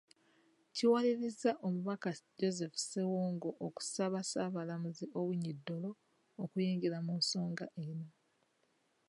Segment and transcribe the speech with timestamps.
[0.75, 5.91] Kiwaliriza Omubaka Joseph Ssewungu okusaba Ssaabalamuzi Owiny Dollo
[6.43, 8.07] okuyingira mu nsonga eno.